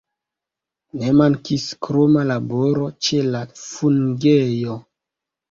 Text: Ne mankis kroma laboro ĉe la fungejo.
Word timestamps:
Ne 1.01 1.11
mankis 1.19 1.65
kroma 1.87 2.23
laboro 2.31 2.89
ĉe 3.09 3.21
la 3.37 3.43
fungejo. 3.61 4.81